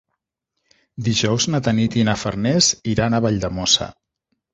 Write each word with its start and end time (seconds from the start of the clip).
Dijous 1.09 1.45
na 1.55 1.59
Tanit 1.67 1.97
i 1.99 2.05
na 2.07 2.15
Farners 2.21 2.71
iran 2.95 3.13
a 3.13 3.21
Valldemossa. 3.27 3.89